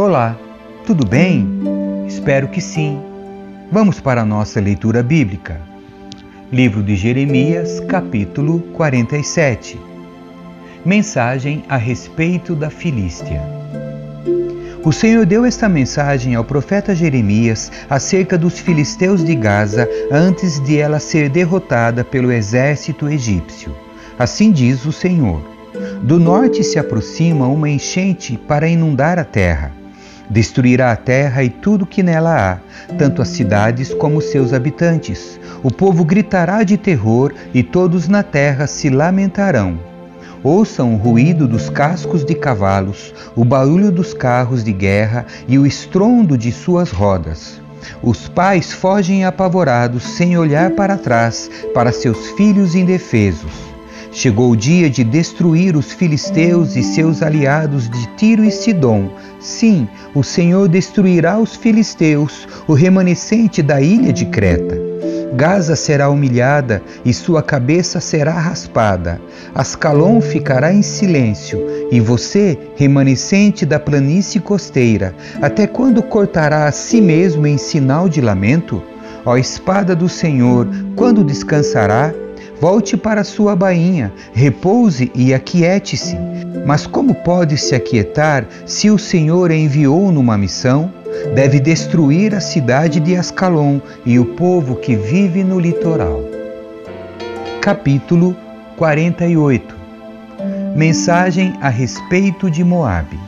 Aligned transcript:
Olá, 0.00 0.34
tudo 0.86 1.06
bem? 1.06 1.46
Espero 2.08 2.48
que 2.48 2.60
sim. 2.60 2.98
Vamos 3.70 4.00
para 4.00 4.22
a 4.22 4.24
nossa 4.24 4.58
leitura 4.58 5.02
bíblica. 5.02 5.60
Livro 6.50 6.82
de 6.82 6.96
Jeremias, 6.96 7.80
capítulo 7.80 8.60
47. 8.72 9.78
Mensagem 10.86 11.64
a 11.68 11.76
respeito 11.76 12.56
da 12.56 12.70
Filístia. 12.70 13.59
O 14.84 14.92
Senhor 14.92 15.26
deu 15.26 15.44
esta 15.44 15.68
mensagem 15.68 16.34
ao 16.34 16.44
profeta 16.44 16.94
Jeremias 16.94 17.70
acerca 17.88 18.38
dos 18.38 18.58
filisteus 18.58 19.24
de 19.24 19.34
Gaza 19.34 19.88
antes 20.10 20.58
de 20.60 20.78
ela 20.78 20.98
ser 20.98 21.28
derrotada 21.28 22.02
pelo 22.02 22.32
exército 22.32 23.08
egípcio. 23.08 23.76
Assim 24.18 24.50
diz 24.50 24.84
o 24.86 24.92
Senhor: 24.92 25.42
Do 26.02 26.18
norte 26.18 26.64
se 26.64 26.78
aproxima 26.78 27.46
uma 27.46 27.68
enchente 27.68 28.36
para 28.36 28.68
inundar 28.68 29.18
a 29.18 29.24
terra 29.24 29.80
Destruirá 30.30 30.92
a 30.92 30.96
terra 30.96 31.42
e 31.42 31.50
tudo 31.50 31.84
que 31.84 32.04
nela 32.04 32.52
há, 32.52 32.94
tanto 32.94 33.20
as 33.20 33.28
cidades 33.28 33.92
como 33.92 34.20
seus 34.20 34.52
habitantes. 34.52 35.40
O 35.60 35.72
povo 35.72 36.04
gritará 36.04 36.62
de 36.62 36.76
terror 36.76 37.34
e 37.52 37.64
todos 37.64 38.06
na 38.06 38.22
terra 38.22 38.68
se 38.68 38.88
lamentarão. 38.88 39.89
Ouçam 40.42 40.94
o 40.94 40.96
ruído 40.96 41.46
dos 41.46 41.68
cascos 41.68 42.24
de 42.24 42.34
cavalos, 42.34 43.12
o 43.36 43.44
barulho 43.44 43.92
dos 43.92 44.14
carros 44.14 44.64
de 44.64 44.72
guerra 44.72 45.26
e 45.46 45.58
o 45.58 45.66
estrondo 45.66 46.38
de 46.38 46.50
suas 46.50 46.90
rodas. 46.90 47.60
Os 48.02 48.26
pais 48.26 48.72
fogem 48.72 49.24
apavorados 49.24 50.02
sem 50.02 50.38
olhar 50.38 50.70
para 50.70 50.96
trás 50.96 51.50
para 51.74 51.92
seus 51.92 52.28
filhos 52.30 52.74
indefesos. 52.74 53.52
Chegou 54.12 54.50
o 54.50 54.56
dia 54.56 54.88
de 54.88 55.04
destruir 55.04 55.76
os 55.76 55.92
filisteus 55.92 56.74
e 56.74 56.82
seus 56.82 57.22
aliados 57.22 57.88
de 57.88 58.06
Tiro 58.16 58.42
e 58.42 58.50
Sidom. 58.50 59.10
Sim, 59.38 59.86
o 60.14 60.24
Senhor 60.24 60.68
destruirá 60.68 61.38
os 61.38 61.54
filisteus, 61.54 62.48
o 62.66 62.72
remanescente 62.72 63.62
da 63.62 63.80
ilha 63.80 64.12
de 64.12 64.24
Creta. 64.26 64.89
Gaza 65.32 65.76
será 65.76 66.08
humilhada 66.10 66.82
e 67.04 67.14
sua 67.14 67.42
cabeça 67.42 68.00
será 68.00 68.32
raspada. 68.32 69.20
Ascalon 69.54 70.20
ficará 70.20 70.72
em 70.72 70.82
silêncio, 70.82 71.58
e 71.90 72.00
você, 72.00 72.58
remanescente 72.76 73.64
da 73.64 73.78
planície 73.78 74.40
costeira, 74.40 75.14
até 75.40 75.66
quando 75.66 76.02
cortará 76.02 76.66
a 76.66 76.72
si 76.72 77.00
mesmo 77.00 77.46
em 77.46 77.58
sinal 77.58 78.08
de 78.08 78.20
lamento? 78.20 78.82
Ó 79.24 79.36
espada 79.36 79.94
do 79.94 80.08
Senhor, 80.08 80.66
quando 80.96 81.22
descansará? 81.22 82.12
Volte 82.60 82.96
para 82.96 83.24
sua 83.24 83.56
bainha, 83.56 84.12
repouse 84.32 85.10
e 85.14 85.32
aquiete-se. 85.32 86.16
Mas 86.66 86.86
como 86.86 87.14
pode 87.14 87.56
se 87.56 87.74
aquietar 87.74 88.46
se 88.66 88.90
o 88.90 88.98
Senhor 88.98 89.50
enviou 89.50 90.12
numa 90.12 90.36
missão? 90.36 90.92
Deve 91.34 91.60
destruir 91.60 92.34
a 92.34 92.40
cidade 92.40 93.00
de 93.00 93.16
Ascalon 93.16 93.80
e 94.04 94.18
o 94.18 94.24
povo 94.24 94.76
que 94.76 94.96
vive 94.96 95.44
no 95.44 95.58
litoral. 95.58 96.22
Capítulo 97.60 98.36
48 98.76 99.74
Mensagem 100.74 101.54
a 101.60 101.68
respeito 101.68 102.50
de 102.50 102.64
Moabe. 102.64 103.18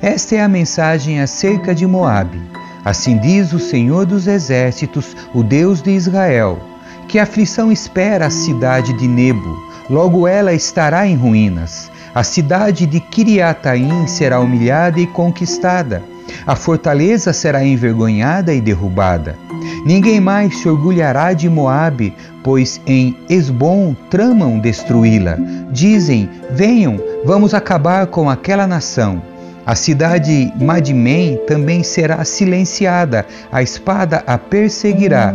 Esta 0.00 0.36
é 0.36 0.40
a 0.40 0.48
mensagem 0.48 1.20
acerca 1.20 1.74
de 1.74 1.86
Moabe. 1.86 2.40
Assim 2.84 3.18
diz 3.18 3.52
o 3.52 3.58
Senhor 3.58 4.06
dos 4.06 4.26
Exércitos, 4.26 5.16
o 5.34 5.42
Deus 5.42 5.82
de 5.82 5.90
Israel 5.90 6.70
que 7.10 7.18
aflição 7.18 7.72
espera 7.72 8.26
a 8.26 8.30
cidade 8.30 8.92
de 8.92 9.08
Nebo, 9.08 9.58
logo 9.90 10.28
ela 10.28 10.54
estará 10.54 11.08
em 11.08 11.16
ruínas. 11.16 11.90
A 12.14 12.22
cidade 12.22 12.86
de 12.86 13.00
Kiriataim 13.00 14.06
será 14.06 14.38
humilhada 14.38 15.00
e 15.00 15.08
conquistada. 15.08 16.04
A 16.46 16.56
fortaleza 16.56 17.32
será 17.32 17.64
envergonhada 17.64 18.52
e 18.52 18.60
derrubada. 18.60 19.36
Ninguém 19.84 20.20
mais 20.20 20.58
se 20.58 20.68
orgulhará 20.68 21.32
de 21.32 21.48
Moabe, 21.48 22.14
pois 22.42 22.80
em 22.86 23.16
Esbom 23.28 23.94
tramam 24.10 24.58
destruí-la. 24.58 25.36
Dizem: 25.70 26.28
Venham, 26.50 26.98
vamos 27.24 27.54
acabar 27.54 28.06
com 28.06 28.28
aquela 28.28 28.66
nação. 28.66 29.22
A 29.66 29.74
cidade 29.74 30.52
Madmen 30.58 31.38
também 31.46 31.82
será 31.82 32.24
silenciada, 32.24 33.26
a 33.52 33.62
espada 33.62 34.24
a 34.26 34.38
perseguirá. 34.38 35.34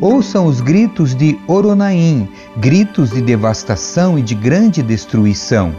Ouçam 0.00 0.46
os 0.46 0.60
gritos 0.60 1.14
de 1.14 1.38
Oronaim, 1.46 2.28
gritos 2.56 3.10
de 3.10 3.22
devastação 3.22 4.18
e 4.18 4.22
de 4.22 4.34
grande 4.34 4.82
destruição. 4.82 5.72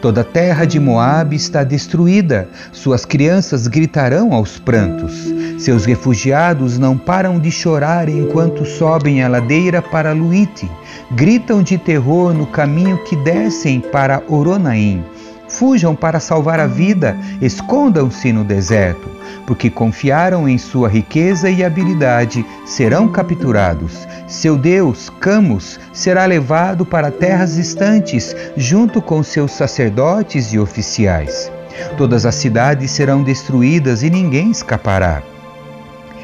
Toda 0.00 0.20
a 0.20 0.24
terra 0.24 0.64
de 0.64 0.78
Moabe 0.78 1.36
está 1.36 1.64
destruída, 1.64 2.48
suas 2.72 3.04
crianças 3.04 3.66
gritarão 3.66 4.32
aos 4.32 4.58
prantos. 4.58 5.32
Seus 5.58 5.84
refugiados 5.84 6.78
não 6.78 6.96
param 6.96 7.38
de 7.38 7.50
chorar 7.50 8.08
enquanto 8.08 8.64
sobem 8.64 9.22
a 9.22 9.28
ladeira 9.28 9.82
para 9.82 10.12
Luite. 10.12 10.70
Gritam 11.12 11.62
de 11.62 11.76
terror 11.76 12.32
no 12.32 12.46
caminho 12.46 13.02
que 13.04 13.16
descem 13.16 13.80
para 13.80 14.22
Oronaim. 14.28 15.04
Fujam 15.58 15.92
para 15.92 16.20
salvar 16.20 16.60
a 16.60 16.68
vida, 16.68 17.18
escondam-se 17.42 18.32
no 18.32 18.44
deserto, 18.44 19.08
porque 19.44 19.68
confiaram 19.68 20.48
em 20.48 20.56
sua 20.56 20.88
riqueza 20.88 21.50
e 21.50 21.64
habilidade, 21.64 22.46
serão 22.64 23.08
capturados. 23.08 24.06
Seu 24.28 24.56
Deus, 24.56 25.10
Camus, 25.18 25.80
será 25.92 26.26
levado 26.26 26.86
para 26.86 27.10
terras 27.10 27.56
distantes, 27.56 28.36
junto 28.56 29.02
com 29.02 29.20
seus 29.24 29.50
sacerdotes 29.50 30.52
e 30.52 30.60
oficiais. 30.60 31.50
Todas 31.96 32.24
as 32.24 32.36
cidades 32.36 32.92
serão 32.92 33.24
destruídas 33.24 34.04
e 34.04 34.10
ninguém 34.10 34.52
escapará. 34.52 35.24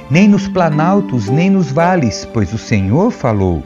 Nem 0.08 0.28
nos 0.28 0.46
planaltos, 0.46 1.28
nem 1.28 1.50
nos 1.50 1.72
vales, 1.72 2.24
pois 2.32 2.52
o 2.52 2.58
Senhor 2.58 3.10
falou. 3.10 3.64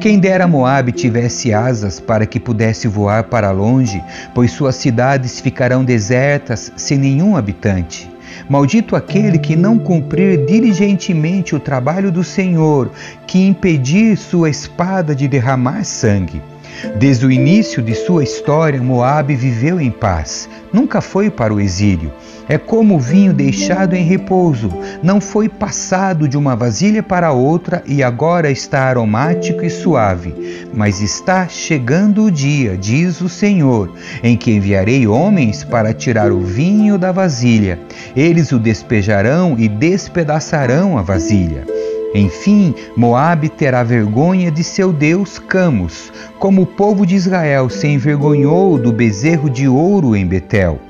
Quem 0.00 0.20
dera 0.20 0.46
Moabe 0.46 0.92
tivesse 0.92 1.52
asas 1.52 1.98
para 1.98 2.24
que 2.24 2.38
pudesse 2.38 2.86
voar 2.86 3.24
para 3.24 3.50
longe, 3.50 4.00
pois 4.32 4.52
suas 4.52 4.76
cidades 4.76 5.40
ficarão 5.40 5.84
desertas 5.84 6.72
sem 6.76 6.96
nenhum 6.96 7.36
habitante. 7.36 8.08
Maldito 8.48 8.94
aquele 8.94 9.38
que 9.38 9.56
não 9.56 9.76
cumprir 9.76 10.46
diligentemente 10.46 11.56
o 11.56 11.58
trabalho 11.58 12.12
do 12.12 12.22
Senhor, 12.22 12.92
que 13.26 13.44
impedir 13.44 14.16
sua 14.16 14.48
espada 14.48 15.16
de 15.16 15.26
derramar 15.26 15.84
sangue. 15.84 16.40
Desde 16.96 17.26
o 17.26 17.30
início 17.30 17.82
de 17.82 17.94
sua 17.94 18.22
história, 18.22 18.82
Moabe 18.82 19.34
viveu 19.34 19.80
em 19.80 19.90
paz, 19.90 20.48
nunca 20.72 21.00
foi 21.00 21.30
para 21.30 21.52
o 21.52 21.60
exílio. 21.60 22.12
É 22.48 22.56
como 22.56 22.96
o 22.96 22.98
vinho 22.98 23.34
deixado 23.34 23.94
em 23.94 24.02
repouso, 24.02 24.72
não 25.02 25.20
foi 25.20 25.50
passado 25.50 26.26
de 26.26 26.36
uma 26.36 26.56
vasilha 26.56 27.02
para 27.02 27.30
outra 27.30 27.82
e 27.86 28.02
agora 28.02 28.50
está 28.50 28.84
aromático 28.84 29.62
e 29.62 29.68
suave. 29.68 30.66
Mas 30.72 31.02
está 31.02 31.46
chegando 31.46 32.24
o 32.24 32.30
dia, 32.30 32.74
diz 32.76 33.20
o 33.20 33.28
Senhor, 33.28 33.92
em 34.22 34.34
que 34.34 34.50
enviarei 34.50 35.06
homens 35.06 35.62
para 35.62 35.92
tirar 35.92 36.32
o 36.32 36.40
vinho 36.40 36.96
da 36.96 37.12
vasilha. 37.12 37.78
Eles 38.16 38.50
o 38.50 38.58
despejarão 38.58 39.54
e 39.58 39.68
despedaçarão 39.68 40.96
a 40.96 41.02
vasilha. 41.02 41.66
Enfim, 42.14 42.74
Moabe 42.96 43.48
terá 43.48 43.82
vergonha 43.82 44.50
de 44.50 44.64
seu 44.64 44.92
Deus 44.92 45.38
Camus, 45.38 46.10
como 46.38 46.62
o 46.62 46.66
povo 46.66 47.04
de 47.04 47.14
Israel 47.14 47.68
se 47.68 47.86
envergonhou 47.86 48.78
do 48.78 48.90
bezerro 48.92 49.50
de 49.50 49.68
ouro 49.68 50.16
em 50.16 50.26
Betel. 50.26 50.80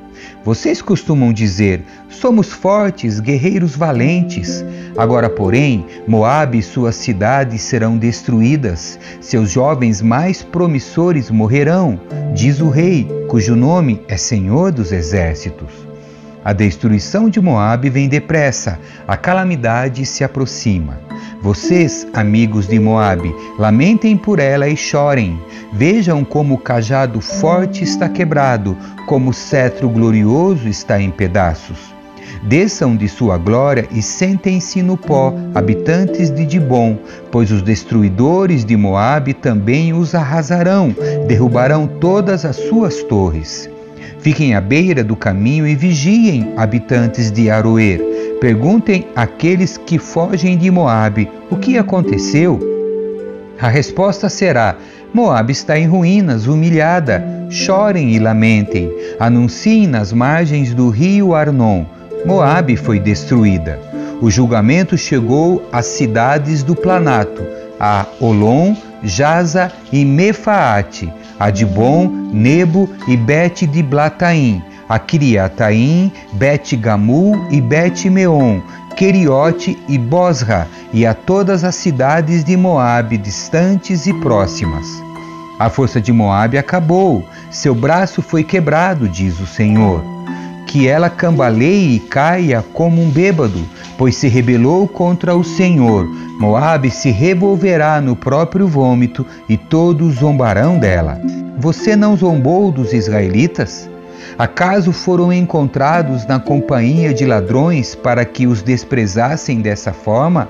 Vocês 0.45 0.81
costumam 0.81 1.33
dizer: 1.33 1.85
somos 2.09 2.53
fortes, 2.53 3.19
guerreiros 3.19 3.75
valentes. 3.75 4.65
Agora, 4.97 5.29
porém, 5.29 5.85
Moabe 6.07 6.59
e 6.59 6.63
suas 6.63 6.95
cidades 6.95 7.63
serão 7.63 7.99
destruídas, 7.99 8.99
seus 9.21 9.51
jovens 9.51 10.01
mais 10.01 10.43
promissores 10.43 11.31
morrerão, 11.31 12.01
diz 12.33 12.61
o 12.61 12.69
rei, 12.69 13.09
cujo 13.29 13.57
nome 13.57 14.01
é 14.09 14.17
Senhor 14.17 14.71
dos 14.71 14.93
Exércitos. 14.93 15.89
A 16.45 16.53
destruição 16.53 17.29
de 17.29 17.41
Moabe 17.41 17.91
vem 17.91 18.09
depressa, 18.09 18.79
a 19.07 19.17
calamidade 19.17 20.07
se 20.07 20.25
aproxima. 20.25 21.08
Vocês, 21.41 22.07
amigos 22.13 22.67
de 22.67 22.79
Moabe, 22.81 23.35
lamentem 23.59 24.17
por 24.17 24.39
ela 24.39 24.69
e 24.69 24.77
chorem. 24.77 25.41
Vejam 25.73 26.25
como 26.25 26.55
o 26.55 26.59
cajado 26.59 27.21
forte 27.21 27.85
está 27.85 28.09
quebrado, 28.09 28.77
como 29.07 29.31
o 29.31 29.35
cetro 29.35 29.89
glorioso 29.89 30.69
está 30.69 31.01
em 31.01 31.11
pedaços. 31.11 31.95
Desçam 32.43 32.97
de 32.97 33.09
sua 33.09 33.37
glória 33.39 33.87
e 33.91 34.03
sentem-se 34.03 34.83
no 34.83 34.97
pó, 34.97 35.35
habitantes 35.55 36.31
de 36.31 36.45
Dibon, 36.45 36.99
pois 37.31 37.51
os 37.51 37.63
destruidores 37.63 38.65
de 38.65 38.77
Moabe 38.77 39.35
também 39.35 39.93
os 39.93 40.15
arrasarão, 40.15 40.95
derrubarão 41.27 41.87
todas 41.87 42.45
as 42.45 42.57
suas 42.57 43.03
torres. 43.03 43.69
Fiquem 44.21 44.55
à 44.55 44.61
beira 44.61 45.05
do 45.05 45.15
caminho 45.15 45.67
e 45.67 45.75
vigiem, 45.75 46.53
habitantes 46.57 47.31
de 47.31 47.49
Aroer 47.51 48.18
Perguntem 48.41 49.09
àqueles 49.17 49.77
que 49.77 49.99
fogem 49.99 50.57
de 50.57 50.71
Moabe 50.71 51.29
o 51.51 51.57
que 51.57 51.77
aconteceu. 51.77 52.61
A 53.61 53.69
resposta 53.69 54.29
será: 54.29 54.77
Moabe 55.13 55.53
está 55.53 55.79
em 55.79 55.87
ruínas, 55.87 56.47
humilhada. 56.47 57.25
Chorem 57.51 58.15
e 58.15 58.19
lamentem. 58.19 58.93
Anunciem 59.19 59.87
nas 59.87 60.13
margens 60.13 60.73
do 60.73 60.89
rio 60.89 61.35
Arnon. 61.35 61.85
Moabe 62.25 62.77
foi 62.77 63.01
destruída. 63.01 63.81
O 64.21 64.31
julgamento 64.31 64.97
chegou 64.97 65.67
às 65.73 65.87
cidades 65.87 66.63
do 66.63 66.77
Planato, 66.77 67.43
a 67.79 68.05
Olom, 68.21 68.77
Jaza 69.03 69.73
e 69.93 70.05
Mefaate, 70.05 71.13
a 71.39 71.51
Dibon, 71.51 72.31
Nebo 72.33 72.89
e 73.07 73.17
Bet 73.17 73.67
de 73.67 73.83
Blataim, 73.83 74.63
a 74.89 74.99
Criataim, 74.99 76.11
Bet 76.33 76.75
Gamul 76.77 77.47
e 77.51 77.61
Bet 77.61 78.09
Meon, 78.09 78.61
Queriote 78.97 79.79
e 79.89 79.99
Bosra, 79.99 80.67
e 80.93 81.07
a 81.07 81.13
todas 81.15 81.63
as 81.63 81.75
cidades 81.75 82.43
de 82.43 82.57
Moabe, 82.57 83.19
distantes 83.19 84.07
e 84.07 84.15
próximas. 84.15 84.87
A 85.59 85.69
força 85.69 86.01
de 86.01 86.13
Moabe 86.13 86.57
acabou, 86.57 87.25
seu 87.51 87.75
braço 87.75 88.23
foi 88.23 88.43
quebrado, 88.43 89.09
diz 89.09 89.39
o 89.41 89.47
Senhor. 89.47 90.03
Que 90.67 90.87
ela 90.87 91.11
cambaleie 91.11 91.97
e 91.97 92.01
caia 92.01 92.65
como 92.73 93.03
um 93.03 93.11
bêbado, 93.11 93.67
pois 93.97 94.17
se 94.17 94.29
rebelou 94.29 94.87
contra 94.87 95.35
o 95.35 95.43
Senhor. 95.43 96.07
Moabe 96.39 96.91
se 96.91 97.11
revolverá 97.11 98.01
no 98.01 98.15
próprio 98.15 98.69
vômito 98.69 99.27
e 99.49 99.57
todos 99.57 100.17
zombarão 100.17 100.79
dela. 100.79 101.21
Você 101.59 101.97
não 101.97 102.17
zombou 102.17 102.71
dos 102.71 102.93
israelitas? 102.93 103.91
Acaso 104.39 104.93
foram 104.93 105.33
encontrados 105.33 106.27
na 106.27 106.39
companhia 106.39 107.13
de 107.13 107.25
ladrões 107.25 107.95
para 107.95 108.25
que 108.25 108.47
os 108.47 108.63
desprezassem 108.63 109.61
dessa 109.61 109.93
forma? 109.93 110.49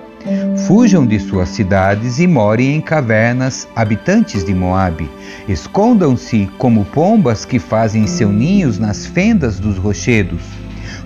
Fujam 0.66 1.06
de 1.06 1.18
suas 1.18 1.48
cidades 1.48 2.18
e 2.18 2.26
morem 2.26 2.74
em 2.74 2.80
cavernas, 2.80 3.66
habitantes 3.74 4.44
de 4.44 4.54
Moabe. 4.54 5.08
Escondam-se 5.48 6.50
como 6.58 6.84
pombas 6.84 7.44
que 7.44 7.58
fazem 7.58 8.06
seus 8.06 8.32
ninhos 8.32 8.78
nas 8.78 9.06
fendas 9.06 9.58
dos 9.58 9.78
rochedos. 9.78 10.42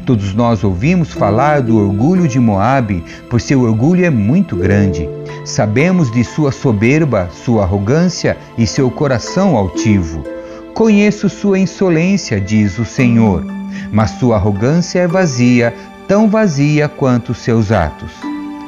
Todos 0.05 0.35
nós 0.35 0.64
ouvimos 0.64 1.12
falar 1.12 1.62
do 1.62 1.76
orgulho 1.76 2.26
de 2.26 2.41
Moabe, 2.41 3.05
pois 3.31 3.44
seu 3.44 3.62
orgulho 3.62 4.05
é 4.05 4.11
muito 4.11 4.56
grande. 4.56 5.09
Sabemos 5.44 6.11
de 6.11 6.25
sua 6.25 6.50
soberba, 6.50 7.29
sua 7.44 7.62
arrogância 7.62 8.37
e 8.59 8.67
seu 8.67 8.91
coração 8.91 9.56
altivo. 9.56 10.25
Conheço 10.74 11.28
sua 11.28 11.58
insolência, 11.58 12.40
diz 12.40 12.78
o 12.78 12.84
Senhor, 12.84 13.44
mas 13.92 14.12
sua 14.12 14.36
arrogância 14.36 15.00
é 15.00 15.06
vazia, 15.06 15.72
tão 16.08 16.28
vazia 16.28 16.88
quanto 16.88 17.34
seus 17.34 17.70
atos. 17.70 18.10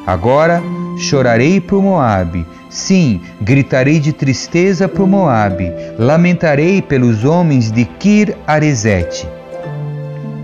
Agora 0.06 0.62
chorarei 0.98 1.60
por 1.62 1.82
Moabe, 1.82 2.46
sim, 2.68 3.22
gritarei 3.40 3.98
de 3.98 4.12
tristeza 4.12 4.86
por 4.86 5.08
Moabe, 5.08 5.72
lamentarei 5.98 6.82
pelos 6.82 7.24
homens 7.24 7.72
de 7.72 7.86
Kir 7.86 8.36
Aresete. 8.46 9.26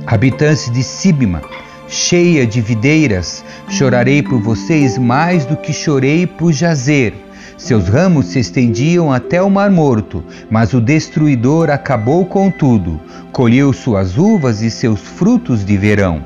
Habitantes 0.06 0.72
de 0.72 0.82
Sibma, 0.82 1.42
cheia 1.86 2.46
de 2.46 2.62
videiras, 2.62 3.44
chorarei 3.68 4.22
por 4.22 4.40
vocês 4.40 4.96
mais 4.96 5.44
do 5.44 5.58
que 5.58 5.74
chorei 5.74 6.26
por 6.26 6.52
Jazer 6.52 7.12
seus 7.60 7.88
ramos 7.88 8.26
se 8.26 8.38
estendiam 8.38 9.12
até 9.12 9.42
o 9.42 9.50
Mar 9.50 9.70
Morto, 9.70 10.24
mas 10.50 10.72
o 10.72 10.80
destruidor 10.80 11.68
acabou 11.68 12.24
com 12.24 12.50
tudo, 12.50 12.98
colheu 13.32 13.70
suas 13.74 14.16
uvas 14.16 14.62
e 14.62 14.70
seus 14.70 14.98
frutos 14.98 15.62
de 15.62 15.76
verão. 15.76 16.24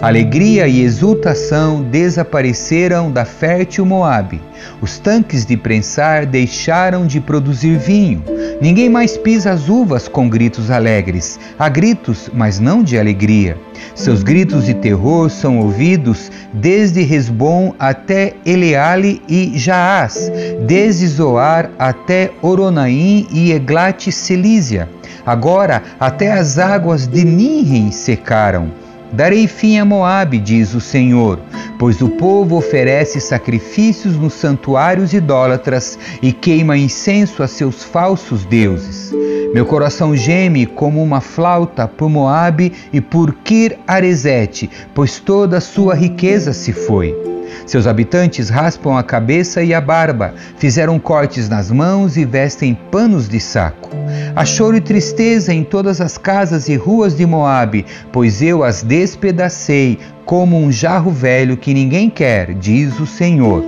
Alegria 0.00 0.68
e 0.68 0.80
exultação 0.80 1.82
desapareceram 1.82 3.10
da 3.10 3.24
fértil 3.24 3.84
Moabe. 3.84 4.40
Os 4.80 4.98
tanques 4.98 5.44
de 5.44 5.56
prensar 5.56 6.24
deixaram 6.24 7.08
de 7.08 7.20
produzir 7.20 7.76
vinho. 7.76 8.22
Ninguém 8.60 8.88
mais 8.88 9.16
pisa 9.16 9.52
as 9.52 9.68
uvas 9.68 10.08
com 10.08 10.28
gritos 10.28 10.68
alegres. 10.68 11.38
Há 11.56 11.68
gritos, 11.68 12.28
mas 12.34 12.58
não 12.58 12.82
de 12.82 12.98
alegria. 12.98 13.56
Seus 13.94 14.24
gritos 14.24 14.64
de 14.64 14.74
terror 14.74 15.30
são 15.30 15.58
ouvidos 15.60 16.30
desde 16.52 17.02
Resbom 17.02 17.72
até 17.78 18.34
Eleale 18.44 19.22
e 19.28 19.56
Jaás, 19.56 20.30
desde 20.66 21.06
Zoar 21.06 21.70
até 21.78 22.32
Oronaim 22.42 23.28
e 23.30 23.52
Eglate 23.52 24.10
Selísia. 24.10 24.88
Agora 25.24 25.82
até 26.00 26.32
as 26.32 26.58
águas 26.58 27.06
de 27.06 27.24
Ninrim 27.24 27.92
secaram. 27.92 28.72
Darei 29.12 29.46
fim 29.46 29.78
a 29.78 29.84
Moabe, 29.84 30.38
diz 30.38 30.74
o 30.74 30.80
Senhor, 30.80 31.40
pois 31.78 32.02
o 32.02 32.08
povo 32.08 32.56
oferece 32.56 33.20
sacrifícios 33.20 34.16
nos 34.16 34.34
santuários 34.34 35.12
idólatras 35.12 35.98
e 36.20 36.32
queima 36.32 36.76
incenso 36.76 37.42
a 37.42 37.48
seus 37.48 37.82
falsos 37.82 38.44
deuses. 38.44 39.12
Meu 39.54 39.64
coração 39.64 40.14
geme 40.14 40.66
como 40.66 41.02
uma 41.02 41.22
flauta 41.22 41.88
por 41.88 42.10
Moabe 42.10 42.72
e 42.92 43.00
por 43.00 43.32
Kir 43.36 43.78
Aresete, 43.86 44.70
pois 44.94 45.18
toda 45.18 45.56
a 45.56 45.60
sua 45.60 45.94
riqueza 45.94 46.52
se 46.52 46.72
foi. 46.72 47.37
Seus 47.66 47.86
habitantes 47.86 48.48
raspam 48.48 48.96
a 48.96 49.02
cabeça 49.02 49.62
e 49.62 49.74
a 49.74 49.80
barba, 49.80 50.34
fizeram 50.56 50.98
cortes 50.98 51.48
nas 51.48 51.70
mãos 51.70 52.16
e 52.16 52.24
vestem 52.24 52.76
panos 52.90 53.28
de 53.28 53.40
saco. 53.40 53.90
Há 54.34 54.44
choro 54.44 54.76
e 54.76 54.80
tristeza 54.80 55.52
em 55.52 55.64
todas 55.64 56.00
as 56.00 56.16
casas 56.16 56.68
e 56.68 56.76
ruas 56.76 57.16
de 57.16 57.26
Moabe, 57.26 57.84
pois 58.12 58.40
eu 58.42 58.64
as 58.64 58.82
despedacei 58.82 59.98
como 60.24 60.58
um 60.58 60.70
jarro 60.70 61.10
velho 61.10 61.56
que 61.56 61.74
ninguém 61.74 62.10
quer, 62.10 62.54
diz 62.54 62.98
o 63.00 63.06
Senhor. 63.06 63.64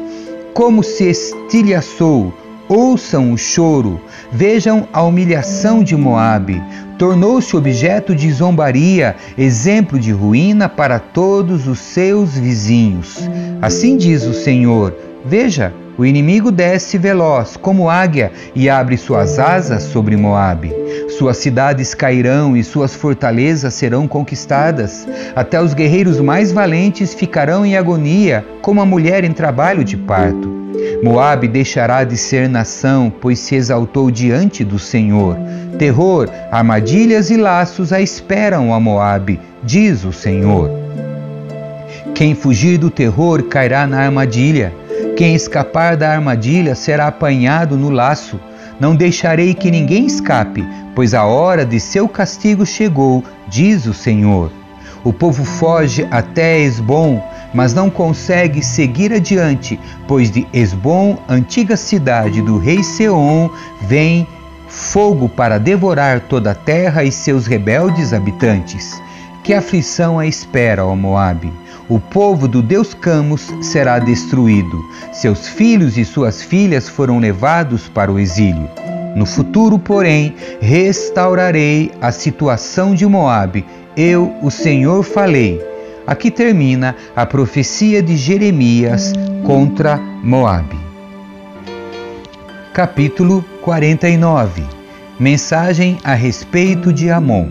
Como 0.54 0.82
se 0.82 1.04
estilhaçou, 1.04 2.34
ouçam 2.68 3.32
o 3.32 3.38
choro, 3.38 4.00
vejam 4.30 4.86
a 4.92 5.02
humilhação 5.02 5.82
de 5.82 5.96
Moabe 5.96 6.62
tornou-se 7.00 7.56
objeto 7.56 8.14
de 8.14 8.30
zombaria, 8.30 9.16
exemplo 9.38 9.98
de 9.98 10.12
ruína 10.12 10.68
para 10.68 10.98
todos 10.98 11.66
os 11.66 11.78
seus 11.78 12.36
vizinhos. 12.36 13.26
Assim 13.62 13.96
diz 13.96 14.26
o 14.26 14.34
Senhor: 14.34 14.94
Veja, 15.24 15.72
o 15.96 16.04
inimigo 16.04 16.52
desce 16.52 16.98
veloz 16.98 17.56
como 17.56 17.88
águia 17.88 18.30
e 18.54 18.68
abre 18.68 18.98
suas 18.98 19.38
asas 19.38 19.84
sobre 19.84 20.14
Moabe. 20.14 20.74
Suas 21.16 21.38
cidades 21.38 21.94
cairão 21.94 22.54
e 22.54 22.62
suas 22.62 22.94
fortalezas 22.94 23.72
serão 23.72 24.06
conquistadas. 24.06 25.08
Até 25.34 25.58
os 25.58 25.72
guerreiros 25.72 26.20
mais 26.20 26.52
valentes 26.52 27.14
ficarão 27.14 27.64
em 27.64 27.78
agonia, 27.78 28.44
como 28.60 28.82
a 28.82 28.84
mulher 28.84 29.24
em 29.24 29.32
trabalho 29.32 29.82
de 29.82 29.96
parto. 29.96 30.59
Moabe 31.02 31.48
deixará 31.48 32.04
de 32.04 32.16
ser 32.16 32.46
nação, 32.46 33.10
pois 33.20 33.38
se 33.38 33.54
exaltou 33.54 34.10
diante 34.10 34.62
do 34.62 34.78
Senhor. 34.78 35.36
Terror, 35.78 36.28
armadilhas 36.52 37.30
e 37.30 37.38
laços 37.38 37.90
a 37.90 38.02
esperam 38.02 38.74
a 38.74 38.78
Moabe, 38.78 39.40
diz 39.62 40.04
o 40.04 40.12
Senhor. 40.12 40.70
Quem 42.14 42.34
fugir 42.34 42.76
do 42.76 42.90
terror 42.90 43.42
cairá 43.44 43.86
na 43.86 44.00
armadilha. 44.00 44.74
Quem 45.16 45.34
escapar 45.34 45.96
da 45.96 46.10
armadilha 46.10 46.74
será 46.74 47.06
apanhado 47.06 47.78
no 47.78 47.88
laço. 47.88 48.38
Não 48.78 48.94
deixarei 48.94 49.54
que 49.54 49.70
ninguém 49.70 50.04
escape, 50.04 50.66
pois 50.94 51.14
a 51.14 51.24
hora 51.24 51.64
de 51.64 51.80
seu 51.80 52.06
castigo 52.06 52.66
chegou, 52.66 53.24
diz 53.48 53.86
o 53.86 53.94
Senhor. 53.94 54.52
O 55.02 55.14
povo 55.14 55.44
foge 55.46 56.06
até 56.10 56.60
Esbom, 56.60 57.22
mas 57.52 57.74
não 57.74 57.90
consegue 57.90 58.62
seguir 58.62 59.12
adiante, 59.12 59.78
pois 60.06 60.30
de 60.30 60.46
Esbom, 60.52 61.18
antiga 61.28 61.76
cidade 61.76 62.40
do 62.42 62.58
rei 62.58 62.82
Seom, 62.82 63.50
vem 63.82 64.26
fogo 64.68 65.28
para 65.28 65.58
devorar 65.58 66.20
toda 66.20 66.52
a 66.52 66.54
terra 66.54 67.02
e 67.02 67.10
seus 67.10 67.46
rebeldes 67.46 68.12
habitantes. 68.12 69.00
Que 69.42 69.54
aflição 69.54 70.18
a 70.18 70.26
espera, 70.26 70.84
ó 70.84 70.94
Moabe! 70.94 71.52
O 71.88 71.98
povo 71.98 72.46
do 72.46 72.62
Deus 72.62 72.94
Camus 72.94 73.52
será 73.60 73.98
destruído. 73.98 74.80
Seus 75.12 75.48
filhos 75.48 75.98
e 75.98 76.04
suas 76.04 76.40
filhas 76.40 76.88
foram 76.88 77.18
levados 77.18 77.88
para 77.88 78.12
o 78.12 78.18
exílio. 78.18 78.68
No 79.16 79.26
futuro, 79.26 79.76
porém, 79.76 80.36
restaurarei 80.60 81.90
a 82.00 82.12
situação 82.12 82.94
de 82.94 83.04
Moabe. 83.06 83.66
Eu, 83.96 84.32
o 84.40 84.52
Senhor, 84.52 85.02
falei. 85.02 85.60
Aqui 86.10 86.28
termina 86.28 86.96
a 87.14 87.24
profecia 87.24 88.02
de 88.02 88.16
Jeremias 88.16 89.12
contra 89.46 89.96
Moabe. 89.96 90.76
Capítulo 92.74 93.44
49 93.62 94.64
Mensagem 95.20 95.98
a 96.02 96.14
respeito 96.14 96.92
de 96.92 97.08
Amon. 97.10 97.46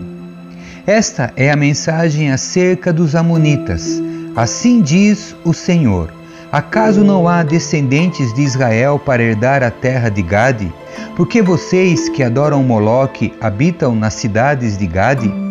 Esta 0.86 1.32
é 1.36 1.50
a 1.50 1.56
mensagem 1.56 2.30
acerca 2.30 2.92
dos 2.92 3.14
Amonitas. 3.14 3.98
Assim 4.36 4.82
diz 4.82 5.34
o 5.42 5.54
Senhor: 5.54 6.12
Acaso 6.52 7.02
não 7.02 7.26
há 7.26 7.42
descendentes 7.42 8.30
de 8.34 8.42
Israel 8.42 8.98
para 8.98 9.22
herdar 9.22 9.62
a 9.62 9.70
terra 9.70 10.10
de 10.10 10.20
Gade? 10.20 10.70
Porque 11.16 11.40
vocês 11.40 12.10
que 12.10 12.22
adoram 12.22 12.62
Moloque 12.62 13.32
habitam 13.40 13.94
nas 13.94 14.12
cidades 14.12 14.76
de 14.76 14.86
Gade? 14.86 15.49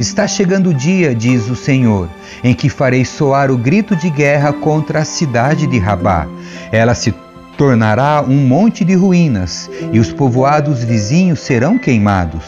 Está 0.00 0.26
chegando 0.26 0.70
o 0.70 0.74
dia, 0.74 1.14
diz 1.14 1.50
o 1.50 1.54
Senhor, 1.54 2.08
em 2.42 2.54
que 2.54 2.70
farei 2.70 3.04
soar 3.04 3.50
o 3.50 3.58
grito 3.58 3.94
de 3.94 4.08
guerra 4.08 4.50
contra 4.50 5.00
a 5.00 5.04
cidade 5.04 5.66
de 5.66 5.78
Rabá. 5.78 6.26
Ela 6.72 6.94
se 6.94 7.14
tornará 7.58 8.24
um 8.26 8.46
monte 8.46 8.82
de 8.82 8.94
ruínas 8.94 9.70
e 9.92 9.98
os 9.98 10.10
povoados 10.10 10.82
vizinhos 10.82 11.40
serão 11.40 11.76
queimados. 11.76 12.42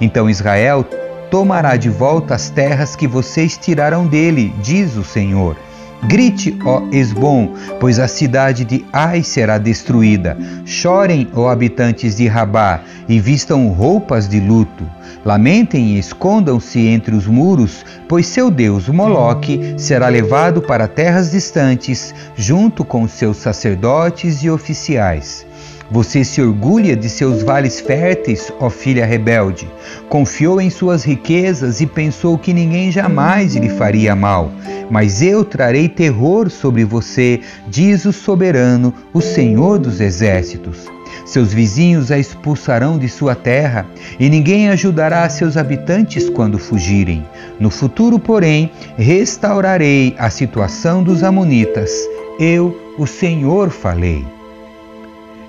Então 0.00 0.30
Israel 0.30 0.82
tomará 1.30 1.76
de 1.76 1.90
volta 1.90 2.36
as 2.36 2.48
terras 2.48 2.96
que 2.96 3.06
vocês 3.06 3.58
tiraram 3.58 4.06
dele, 4.06 4.54
diz 4.62 4.96
o 4.96 5.04
Senhor. 5.04 5.58
Grite, 6.06 6.56
ó 6.64 6.82
Esbom, 6.92 7.54
pois 7.80 7.98
a 7.98 8.06
cidade 8.06 8.64
de 8.64 8.84
Ai 8.92 9.22
será 9.22 9.56
destruída. 9.58 10.36
Chorem, 10.64 11.28
ó 11.34 11.48
habitantes 11.48 12.16
de 12.16 12.26
Rabá, 12.28 12.80
e 13.08 13.18
vistam 13.18 13.68
roupas 13.68 14.28
de 14.28 14.38
luto. 14.38 14.84
Lamentem 15.24 15.94
e 15.94 15.98
escondam-se 15.98 16.86
entre 16.86 17.14
os 17.14 17.26
muros, 17.26 17.84
pois 18.08 18.26
seu 18.26 18.50
deus 18.50 18.88
Moloque 18.88 19.74
será 19.78 20.08
levado 20.08 20.60
para 20.60 20.86
terras 20.86 21.30
distantes, 21.30 22.14
junto 22.36 22.84
com 22.84 23.08
seus 23.08 23.38
sacerdotes 23.38 24.42
e 24.42 24.50
oficiais. 24.50 25.46
Você 25.90 26.24
se 26.24 26.40
orgulha 26.40 26.96
de 26.96 27.08
seus 27.08 27.42
vales 27.42 27.80
férteis, 27.80 28.50
ó 28.58 28.70
filha 28.70 29.04
rebelde. 29.04 29.68
Confiou 30.08 30.60
em 30.60 30.70
suas 30.70 31.04
riquezas 31.04 31.80
e 31.80 31.86
pensou 31.86 32.38
que 32.38 32.52
ninguém 32.52 32.90
jamais 32.90 33.54
lhe 33.54 33.68
faria 33.68 34.16
mal. 34.16 34.50
Mas 34.90 35.22
eu 35.22 35.44
trarei 35.44 35.88
terror 35.88 36.50
sobre 36.50 36.84
você, 36.84 37.40
diz 37.68 38.04
o 38.04 38.12
soberano, 38.12 38.94
o 39.12 39.20
Senhor 39.20 39.78
dos 39.78 40.00
exércitos. 40.00 40.92
Seus 41.24 41.54
vizinhos 41.54 42.10
a 42.10 42.18
expulsarão 42.18 42.98
de 42.98 43.08
sua 43.08 43.34
terra, 43.34 43.86
e 44.18 44.28
ninguém 44.28 44.68
ajudará 44.68 45.28
seus 45.28 45.56
habitantes 45.56 46.28
quando 46.28 46.58
fugirem. 46.58 47.24
No 47.58 47.70
futuro, 47.70 48.18
porém, 48.18 48.70
restaurarei 48.96 50.14
a 50.18 50.28
situação 50.28 51.02
dos 51.02 51.22
Amonitas. 51.22 51.92
Eu, 52.38 52.76
o 52.98 53.06
Senhor, 53.06 53.70
falei. 53.70 54.24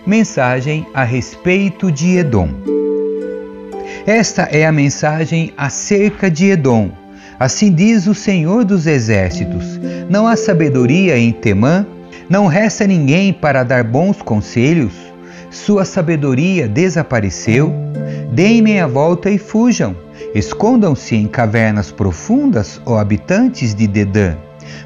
Mensagem 0.06 0.86
a 0.94 1.04
respeito 1.04 1.92
de 1.92 2.18
Edom. 2.18 2.50
Esta 4.06 4.44
é 4.44 4.64
a 4.64 4.72
mensagem 4.72 5.52
acerca 5.58 6.30
de 6.30 6.52
Edom. 6.52 6.92
Assim 7.40 7.74
diz 7.74 8.06
o 8.06 8.14
Senhor 8.14 8.64
dos 8.64 8.86
Exércitos: 8.86 9.80
Não 10.08 10.28
há 10.28 10.36
sabedoria 10.36 11.18
em 11.18 11.32
Temã? 11.32 11.88
Não 12.30 12.46
resta 12.46 12.86
ninguém 12.86 13.34
para 13.34 13.64
dar 13.64 13.84
bons 13.84 14.22
conselhos? 14.22 14.94
Sua 15.50 15.84
sabedoria 15.84 16.68
desapareceu? 16.68 17.74
Deem 18.32 18.62
meia 18.62 18.88
volta 18.88 19.32
e 19.32 19.40
fujam. 19.40 19.96
Escondam-se 20.36 21.16
em 21.16 21.26
cavernas 21.26 21.92
profundas, 21.92 22.80
ó 22.86 23.00
habitantes 23.00 23.74
de 23.74 23.88
Dedã. 23.88 24.36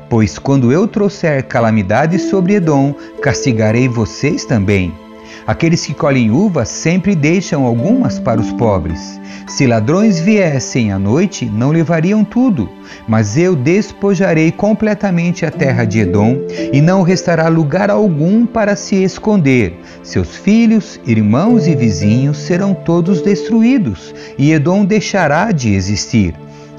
Pois 0.09 0.39
quando 0.39 0.71
eu 0.71 0.87
trouxer 0.87 1.43
calamidade 1.43 2.19
sobre 2.19 2.53
Edom, 2.53 2.95
castigarei 3.21 3.89
vocês 3.89 4.45
também. 4.45 4.93
Aqueles 5.45 5.85
que 5.85 5.93
colhem 5.93 6.31
uvas 6.31 6.69
sempre 6.69 7.15
deixam 7.15 7.65
algumas 7.65 8.19
para 8.19 8.39
os 8.39 8.51
pobres. 8.53 9.19
Se 9.47 9.65
ladrões 9.65 10.19
viessem 10.19 10.91
à 10.91 10.99
noite, 10.99 11.45
não 11.45 11.71
levariam 11.71 12.23
tudo, 12.23 12.69
mas 13.07 13.35
eu 13.35 13.55
despojarei 13.55 14.51
completamente 14.51 15.43
a 15.43 15.49
terra 15.49 15.85
de 15.85 15.99
Edom, 15.99 16.37
e 16.71 16.79
não 16.79 17.01
restará 17.01 17.47
lugar 17.47 17.89
algum 17.89 18.45
para 18.45 18.75
se 18.75 18.95
esconder. 19.03 19.79
Seus 20.03 20.35
filhos, 20.35 20.99
irmãos 21.03 21.67
e 21.67 21.75
vizinhos 21.75 22.37
serão 22.37 22.75
todos 22.75 23.23
destruídos, 23.23 24.13
e 24.37 24.51
Edom 24.51 24.85
deixará 24.85 25.51
de 25.51 25.73
existir. 25.73 26.35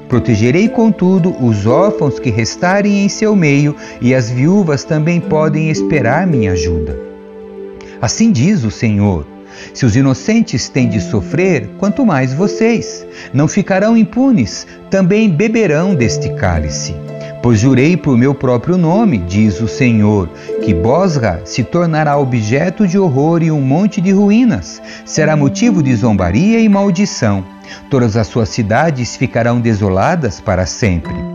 Protegerei, 0.07 0.69
contudo, 0.69 1.35
os 1.43 1.65
órfãos 1.65 2.19
que 2.19 2.29
restarem 2.29 3.03
em 3.03 3.09
seu 3.09 3.35
meio, 3.35 3.75
e 3.99 4.15
as 4.15 4.29
viúvas 4.29 4.85
também 4.85 5.19
podem 5.19 5.69
esperar 5.69 6.25
minha 6.25 6.53
ajuda. 6.53 7.10
Assim 8.01 8.31
diz 8.31 8.63
o 8.63 8.71
Senhor. 8.71 9.27
Se 9.73 9.85
os 9.85 9.95
inocentes 9.95 10.69
têm 10.69 10.89
de 10.89 10.99
sofrer, 10.99 11.69
quanto 11.77 12.05
mais 12.05 12.33
vocês. 12.33 13.05
Não 13.33 13.47
ficarão 13.47 13.95
impunes, 13.95 14.65
também 14.89 15.29
beberão 15.29 15.93
deste 15.93 16.33
cálice. 16.33 16.95
Pois 17.43 17.59
jurei 17.59 17.97
por 17.97 18.17
meu 18.17 18.35
próprio 18.35 18.77
nome, 18.77 19.17
diz 19.17 19.59
o 19.61 19.67
Senhor, 19.67 20.29
que 20.63 20.73
Bosra 20.73 21.41
se 21.43 21.63
tornará 21.63 22.17
objeto 22.17 22.87
de 22.87 22.97
horror 22.97 23.41
e 23.41 23.51
um 23.51 23.61
monte 23.61 23.99
de 23.99 24.11
ruínas. 24.11 24.81
Será 25.05 25.35
motivo 25.35 25.81
de 25.81 25.95
zombaria 25.95 26.59
e 26.59 26.69
maldição. 26.69 27.43
Todas 27.89 28.15
as 28.15 28.27
suas 28.27 28.49
cidades 28.49 29.15
ficarão 29.15 29.59
desoladas 29.59 30.39
para 30.39 30.65
sempre 30.65 31.30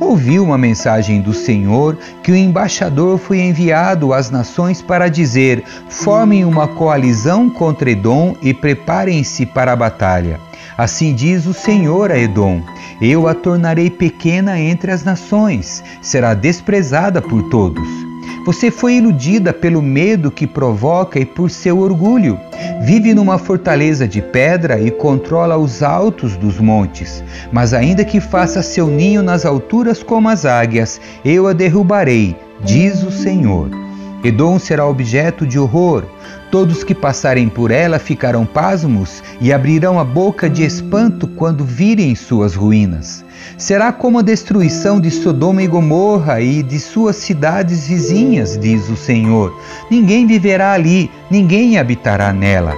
ouviu 0.00 0.44
uma 0.44 0.58
mensagem 0.58 1.20
do 1.20 1.32
Senhor 1.32 1.96
que 2.22 2.32
o 2.32 2.36
embaixador 2.36 3.18
foi 3.18 3.40
enviado 3.40 4.12
às 4.12 4.30
nações 4.30 4.80
para 4.80 5.08
dizer: 5.08 5.64
formem 5.88 6.44
uma 6.44 6.66
coalizão 6.68 7.48
contra 7.50 7.90
Edom 7.90 8.34
e 8.42 8.54
preparem-se 8.54 9.46
para 9.46 9.72
a 9.72 9.76
batalha. 9.76 10.40
Assim 10.76 11.14
diz 11.14 11.46
o 11.46 11.52
Senhor 11.52 12.10
a 12.10 12.18
Edom: 12.18 12.62
Eu 13.00 13.26
a 13.26 13.34
tornarei 13.34 13.90
pequena 13.90 14.58
entre 14.58 14.92
as 14.92 15.04
nações, 15.04 15.82
será 16.00 16.34
desprezada 16.34 17.20
por 17.20 17.42
todos. 17.44 18.07
Você 18.44 18.70
foi 18.70 18.94
iludida 18.94 19.52
pelo 19.52 19.82
medo 19.82 20.30
que 20.30 20.46
provoca 20.46 21.18
e 21.18 21.24
por 21.24 21.50
seu 21.50 21.78
orgulho. 21.78 22.38
Vive 22.82 23.14
numa 23.14 23.38
fortaleza 23.38 24.06
de 24.06 24.22
pedra 24.22 24.80
e 24.80 24.90
controla 24.90 25.56
os 25.56 25.82
altos 25.82 26.36
dos 26.36 26.58
montes. 26.58 27.22
Mas 27.52 27.74
ainda 27.74 28.04
que 28.04 28.20
faça 28.20 28.62
seu 28.62 28.86
ninho 28.86 29.22
nas 29.22 29.44
alturas 29.44 30.02
como 30.02 30.28
as 30.28 30.44
águias, 30.44 31.00
eu 31.24 31.46
a 31.46 31.52
derrubarei, 31.52 32.36
diz 32.64 33.02
o 33.02 33.10
Senhor. 33.10 33.87
Edom 34.24 34.58
será 34.58 34.86
objeto 34.86 35.46
de 35.46 35.58
horror. 35.58 36.04
Todos 36.50 36.82
que 36.82 36.94
passarem 36.94 37.48
por 37.48 37.70
ela 37.70 37.98
ficarão 37.98 38.44
pasmos 38.44 39.22
e 39.40 39.52
abrirão 39.52 40.00
a 40.00 40.04
boca 40.04 40.50
de 40.50 40.64
espanto 40.64 41.28
quando 41.28 41.64
virem 41.64 42.14
suas 42.14 42.54
ruínas. 42.54 43.24
Será 43.56 43.92
como 43.92 44.18
a 44.18 44.22
destruição 44.22 45.00
de 45.00 45.10
Sodoma 45.10 45.62
e 45.62 45.68
Gomorra 45.68 46.40
e 46.40 46.62
de 46.62 46.80
suas 46.80 47.16
cidades 47.16 47.86
vizinhas, 47.86 48.58
diz 48.58 48.88
o 48.88 48.96
Senhor. 48.96 49.56
Ninguém 49.90 50.26
viverá 50.26 50.72
ali, 50.72 51.10
ninguém 51.30 51.78
habitará 51.78 52.32
nela. 52.32 52.74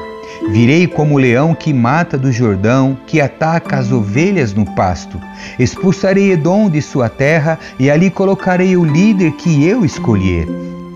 Virei 0.51 0.87
como 0.87 1.15
o 1.15 1.19
leão 1.19 1.55
que 1.55 1.73
mata 1.73 2.19
do 2.19 2.33
Jordão, 2.33 2.99
que 3.07 3.21
ataca 3.21 3.77
as 3.77 3.93
ovelhas 3.93 4.53
no 4.53 4.67
pasto. 4.75 5.21
Expulsarei 5.59 6.33
Edom 6.33 6.69
de 6.69 6.83
sua 6.83 7.09
terra 7.09 7.59
e 7.79 7.91
ali 7.91 8.11
colocarei 8.11 8.77
o 8.77 8.85
líder 8.85 9.33
que 9.33 9.67
eu 9.67 9.85
escolher. 9.85 10.49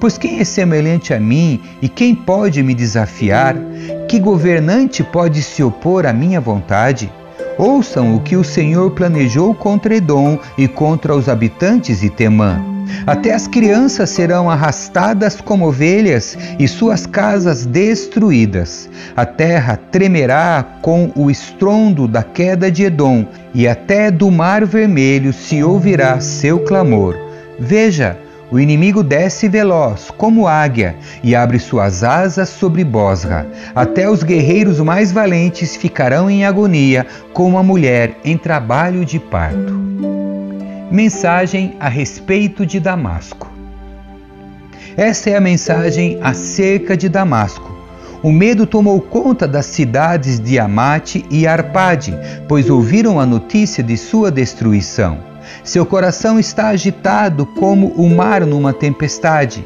Pois 0.05 0.19
quem 0.19 0.39
é 0.39 0.45
semelhante 0.45 1.15
a 1.15 1.19
mim 1.19 1.63
e 1.81 1.89
quem 1.89 2.15
pode 2.15 2.63
me 2.63 2.75
desafiar? 2.75 3.57
Que 4.07 4.21
governante 4.21 5.03
pode 5.03 5.43
se 5.43 5.63
opor 5.63 6.05
à 6.05 6.13
minha 6.13 6.43
vontade? 6.43 7.11
Ouçam 7.57 8.15
o 8.15 8.21
que 8.21 8.37
o 8.37 8.45
Senhor 8.45 8.91
planejou 8.91 9.55
contra 9.55 9.97
Edom 9.97 10.39
e 10.59 10.69
contra 10.69 11.17
os 11.17 11.27
habitantes 11.27 12.01
de 12.01 12.11
Temã. 12.11 12.63
Até 13.07 13.33
as 13.33 13.47
crianças 13.49 14.11
serão 14.11 14.51
arrastadas 14.51 15.41
como 15.41 15.69
ovelhas 15.69 16.37
e 16.59 16.69
suas 16.69 17.07
casas 17.07 17.65
destruídas. 17.65 18.91
A 19.17 19.25
terra 19.25 19.75
tremerá 19.91 20.63
com 20.83 21.11
o 21.17 21.31
estrondo 21.31 22.07
da 22.07 22.23
queda 22.23 22.71
de 22.71 22.83
Edom, 22.85 23.25
e 23.55 23.67
até 23.67 24.11
do 24.11 24.31
mar 24.31 24.67
vermelho 24.67 25.33
se 25.33 25.65
ouvirá 25.65 26.21
seu 26.21 26.59
clamor. 26.59 27.17
Veja, 27.59 28.19
o 28.51 28.59
inimigo 28.61 29.03
desce 29.03 29.49
veloz, 29.49 30.11
como 30.17 30.47
águia, 30.47 30.95
e 31.23 31.35
abre 31.35 31.59
suas 31.59 32.05
asas 32.05 32.49
sobre 32.49 32.85
Bosra. 32.85 33.47
Até 33.75 34.09
os 34.09 34.23
guerreiros 34.23 34.79
mais 34.81 35.11
valentes 35.11 35.77
ficarão 35.77 36.31
em 36.31 36.45
agonia, 36.45 37.07
como 37.33 37.59
a 37.59 37.63
mulher 37.63 38.19
em 38.25 38.37
trabalho 38.37 39.05
de 39.05 39.19
parto. 39.19 39.73
Mensagem 40.91 41.75
a 41.81 41.89
respeito 41.89 42.65
de 42.65 42.79
Damasco. 42.79 43.51
Esta 44.97 45.31
é 45.31 45.37
a 45.37 45.41
mensagem 45.41 46.19
acerca 46.23 46.97
de 46.97 47.09
Damasco. 47.09 47.75
O 48.23 48.31
medo 48.31 48.65
tomou 48.65 49.01
conta 49.01 49.47
das 49.47 49.67
cidades 49.67 50.39
de 50.39 50.59
Amate 50.59 51.25
e 51.31 51.47
Arpade, 51.47 52.17
pois 52.49 52.71
ouviram 52.71 53.19
a 53.19 53.27
notícia 53.27 53.83
de 53.83 53.97
sua 53.97 54.31
destruição. 54.31 55.34
Seu 55.63 55.85
coração 55.87 56.39
está 56.39 56.69
agitado 56.69 57.47
como 57.47 57.89
o 57.89 58.09
mar 58.09 58.45
numa 58.45 58.73
tempestade. 58.73 59.65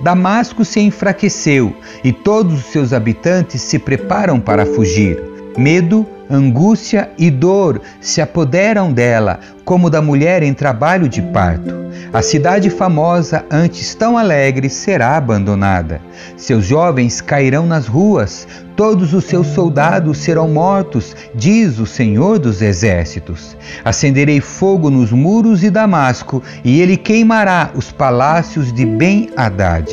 Damasco 0.00 0.64
se 0.64 0.80
enfraqueceu 0.80 1.74
e 2.04 2.12
todos 2.12 2.54
os 2.54 2.66
seus 2.66 2.92
habitantes 2.92 3.62
se 3.62 3.78
preparam 3.78 4.40
para 4.40 4.66
fugir. 4.66 5.22
Medo, 5.56 6.06
angústia 6.30 7.10
e 7.18 7.30
dor 7.30 7.80
se 8.00 8.20
apoderam 8.20 8.92
dela, 8.92 9.40
como 9.64 9.90
da 9.90 10.00
mulher 10.00 10.42
em 10.42 10.54
trabalho 10.54 11.08
de 11.08 11.20
parto. 11.20 11.80
A 12.12 12.22
cidade 12.22 12.70
famosa, 12.70 13.44
antes 13.50 13.94
tão 13.94 14.18
alegre, 14.18 14.68
será 14.68 15.16
abandonada. 15.16 16.00
Seus 16.36 16.64
jovens 16.64 17.20
cairão 17.20 17.66
nas 17.66 17.86
ruas, 17.86 18.48
todos 18.74 19.14
os 19.14 19.24
seus 19.24 19.46
soldados 19.48 20.18
serão 20.18 20.48
mortos, 20.48 21.14
diz 21.34 21.78
o 21.78 21.86
Senhor 21.86 22.38
dos 22.38 22.62
Exércitos. 22.62 23.56
Acenderei 23.84 24.40
fogo 24.40 24.90
nos 24.90 25.12
muros 25.12 25.60
de 25.60 25.70
Damasco, 25.70 26.42
e 26.64 26.80
ele 26.80 26.96
queimará 26.96 27.70
os 27.74 27.92
palácios 27.92 28.72
de 28.72 28.84
Ben-Hadad. 28.84 29.88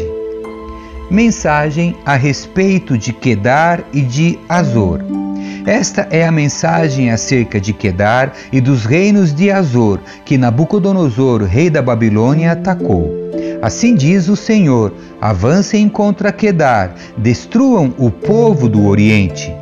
Mensagem 1.12 1.96
a 2.06 2.16
respeito 2.16 2.98
de 2.98 3.14
Quedar 3.14 3.84
e 3.94 4.02
de 4.02 4.40
Azor. 4.50 5.27
Esta 5.68 6.08
é 6.10 6.26
a 6.26 6.32
mensagem 6.32 7.12
acerca 7.12 7.60
de 7.60 7.74
Quedar 7.74 8.34
e 8.54 8.62
dos 8.62 8.86
reinos 8.86 9.34
de 9.34 9.52
Azor, 9.52 10.00
que 10.24 10.38
Nabucodonosor, 10.38 11.44
rei 11.44 11.70
da 11.70 11.82
Babilônia, 11.82 12.54
atacou. 12.54 13.14
Assim 13.62 13.94
diz 13.94 14.30
o 14.30 14.38
Senhor: 14.38 14.94
avancem 15.20 15.90
contra 15.90 16.32
Quedar, 16.32 16.96
destruam 17.18 17.94
o 17.98 18.10
povo 18.10 18.70
do 18.70 18.86
Oriente. 18.88 19.54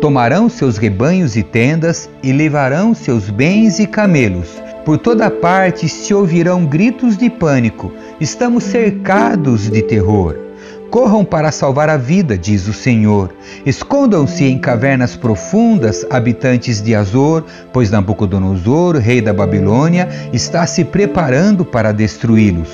Tomarão 0.00 0.48
seus 0.48 0.78
rebanhos 0.78 1.36
e 1.36 1.42
tendas 1.42 2.08
e 2.22 2.32
levarão 2.32 2.94
seus 2.94 3.28
bens 3.28 3.78
e 3.78 3.86
camelos. 3.86 4.48
Por 4.86 4.96
toda 4.96 5.30
parte 5.30 5.86
se 5.86 6.14
ouvirão 6.14 6.64
gritos 6.64 7.14
de 7.14 7.28
pânico. 7.28 7.92
Estamos 8.18 8.64
cercados 8.64 9.70
de 9.70 9.82
terror. 9.82 10.51
Corram 10.92 11.24
para 11.24 11.50
salvar 11.50 11.88
a 11.88 11.96
vida, 11.96 12.36
diz 12.36 12.68
o 12.68 12.72
Senhor. 12.74 13.34
Escondam-se 13.64 14.44
em 14.44 14.58
cavernas 14.58 15.16
profundas, 15.16 16.04
habitantes 16.10 16.82
de 16.82 16.94
Azor, 16.94 17.46
pois 17.72 17.90
Nabucodonosor, 17.90 18.98
rei 18.98 19.22
da 19.22 19.32
Babilônia, 19.32 20.06
está 20.34 20.66
se 20.66 20.84
preparando 20.84 21.64
para 21.64 21.92
destruí-los. 21.92 22.68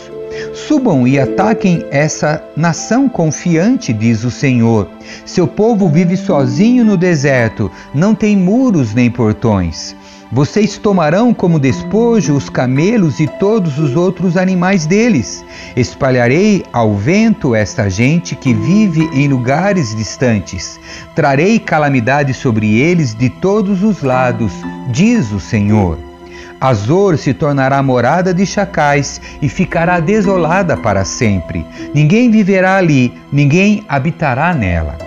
Subam 0.52 1.06
e 1.06 1.16
ataquem 1.16 1.87
essa 1.92 2.42
nação 2.56 3.08
confiante, 3.08 3.92
diz 3.92 4.25
o 4.25 4.32
Senhor. 4.32 4.88
Seu 5.25 5.46
povo 5.46 5.88
vive 5.88 6.16
sozinho 6.16 6.84
no 6.84 6.96
deserto, 6.96 7.70
não 7.94 8.16
tem 8.16 8.37
muros 8.37 8.94
nem 8.94 9.08
portões. 9.08 9.94
Vocês 10.30 10.76
tomarão 10.76 11.32
como 11.32 11.58
despojo 11.58 12.37
os 12.37 12.50
camelos 12.50 13.18
e 13.18 13.26
todos 13.26 13.78
os 13.78 13.97
outros 13.97 14.37
animais 14.37 14.85
deles. 14.85 15.42
Espalharei 15.75 16.64
ao 16.70 16.94
vento 16.94 17.54
esta 17.54 17.88
gente 17.88 18.37
que 18.37 18.52
vive 18.52 19.08
em 19.14 19.26
lugares 19.26 19.97
distantes. 19.97 20.78
Trarei 21.14 21.58
calamidade 21.58 22.35
sobre 22.35 22.78
eles 22.78 23.14
de 23.14 23.30
todos 23.30 23.82
os 23.82 24.02
lados, 24.02 24.52
diz 24.90 25.32
o 25.32 25.40
Senhor. 25.40 25.99
Azor 26.61 27.16
se 27.16 27.32
tornará 27.32 27.82
morada 27.82 28.35
de 28.35 28.44
chacais 28.44 29.20
e 29.40 29.49
ficará 29.49 29.99
desolada 29.99 30.76
para 30.76 31.04
sempre. 31.04 31.64
Ninguém 31.94 32.30
viverá 32.30 32.76
ali, 32.76 33.14
ninguém 33.32 33.85
habitará 33.88 34.52
nela. 34.52 34.99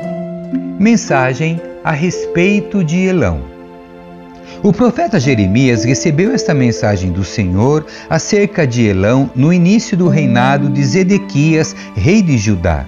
Mensagem 0.79 1.61
a 1.83 1.91
respeito 1.91 2.83
de 2.83 2.97
Elão. 3.05 3.50
O 4.63 4.71
profeta 4.71 5.19
Jeremias 5.19 5.83
recebeu 5.83 6.31
esta 6.31 6.53
mensagem 6.53 7.11
do 7.11 7.23
Senhor 7.23 7.83
acerca 8.07 8.67
de 8.67 8.85
Elão 8.85 9.27
no 9.35 9.51
início 9.51 9.97
do 9.97 10.07
reinado 10.07 10.69
de 10.69 10.83
Zedequias, 10.83 11.75
rei 11.95 12.21
de 12.21 12.37
Judá. 12.37 12.85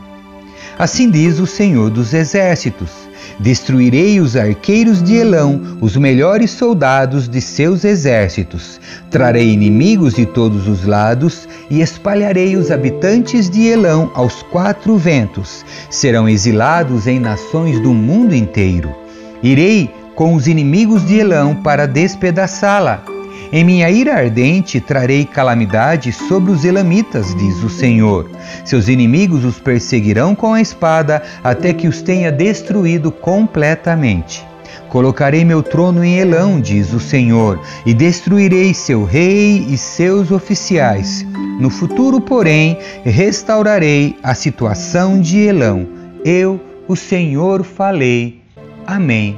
Assim 0.77 1.09
diz 1.09 1.39
o 1.39 1.47
Senhor 1.47 1.89
dos 1.89 2.13
Exércitos: 2.13 2.91
Destruirei 3.39 4.19
os 4.19 4.35
arqueiros 4.35 5.01
de 5.01 5.15
Elão, 5.15 5.79
os 5.81 5.97
melhores 5.97 6.51
soldados 6.51 7.27
de 7.27 7.41
seus 7.41 7.83
exércitos. 7.83 8.79
Trarei 9.09 9.51
inimigos 9.51 10.13
de 10.13 10.27
todos 10.27 10.67
os 10.67 10.85
lados 10.85 11.47
e 11.71 11.81
espalharei 11.81 12.55
os 12.55 12.69
habitantes 12.69 13.49
de 13.49 13.65
Elão 13.65 14.11
aos 14.13 14.43
quatro 14.43 14.95
ventos. 14.95 15.65
Serão 15.89 16.29
exilados 16.29 17.07
em 17.07 17.19
nações 17.19 17.79
do 17.79 17.95
mundo 17.95 18.35
inteiro. 18.35 18.93
Irei 19.41 19.89
com 20.15 20.33
os 20.33 20.47
inimigos 20.47 21.05
de 21.05 21.17
Elão 21.17 21.55
para 21.55 21.87
despedaçá-la. 21.87 23.03
Em 23.51 23.63
minha 23.63 23.89
ira 23.91 24.15
ardente 24.15 24.81
trarei 24.81 25.25
calamidade 25.25 26.11
sobre 26.11 26.51
os 26.51 26.65
elamitas, 26.65 27.35
diz 27.35 27.61
o 27.63 27.69
Senhor. 27.69 28.27
Seus 28.65 28.87
inimigos 28.87 29.45
os 29.45 29.59
perseguirão 29.59 30.33
com 30.33 30.53
a 30.53 30.61
espada 30.61 31.21
até 31.43 31.71
que 31.71 31.87
os 31.87 32.01
tenha 32.01 32.31
destruído 32.31 33.11
completamente. 33.11 34.43
Colocarei 34.89 35.45
meu 35.45 35.61
trono 35.61 36.03
em 36.03 36.17
Elão, 36.17 36.59
diz 36.59 36.93
o 36.93 36.99
Senhor, 36.99 37.59
e 37.85 37.93
destruirei 37.93 38.73
seu 38.73 39.03
rei 39.03 39.65
e 39.69 39.77
seus 39.77 40.31
oficiais. 40.31 41.25
No 41.59 41.69
futuro, 41.69 42.19
porém, 42.19 42.77
restaurarei 43.03 44.15
a 44.23 44.33
situação 44.33 45.19
de 45.21 45.39
Elão. 45.39 45.87
Eu, 46.25 46.59
o 46.87 46.95
Senhor, 46.95 47.63
falei. 47.63 48.41
Amém. 48.85 49.37